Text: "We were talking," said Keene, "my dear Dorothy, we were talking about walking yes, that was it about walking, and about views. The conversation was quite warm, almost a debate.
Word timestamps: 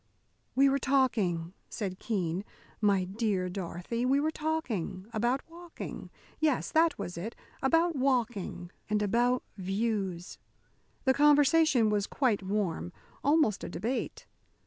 "We 0.55 0.67
were 0.67 0.79
talking," 0.79 1.53
said 1.69 1.99
Keene, 1.99 2.43
"my 2.81 3.03
dear 3.03 3.49
Dorothy, 3.49 4.03
we 4.03 4.19
were 4.19 4.31
talking 4.31 5.05
about 5.13 5.47
walking 5.47 6.09
yes, 6.39 6.71
that 6.71 6.97
was 6.97 7.19
it 7.19 7.35
about 7.61 7.95
walking, 7.95 8.71
and 8.89 9.03
about 9.03 9.43
views. 9.57 10.39
The 11.05 11.13
conversation 11.13 11.91
was 11.91 12.07
quite 12.07 12.41
warm, 12.41 12.91
almost 13.23 13.63
a 13.63 13.69
debate. 13.69 14.25